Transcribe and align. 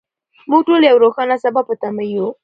موږ 0.49 0.61
ټول 0.67 0.79
د 0.81 0.85
یو 0.91 1.01
روښانه 1.03 1.35
سبا 1.43 1.61
په 1.67 1.73
تمه 1.81 2.03
یو. 2.15 2.27